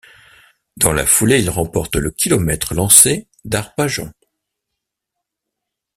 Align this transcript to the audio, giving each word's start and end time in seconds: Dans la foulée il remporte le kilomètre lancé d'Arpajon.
Dans 0.77 0.93
la 0.93 1.05
foulée 1.05 1.43
il 1.43 1.51
remporte 1.51 1.95
le 1.95 2.09
kilomètre 2.09 2.73
lancé 2.73 3.27
d'Arpajon. 3.45 4.11